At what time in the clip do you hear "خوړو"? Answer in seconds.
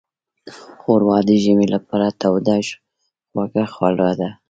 3.73-4.09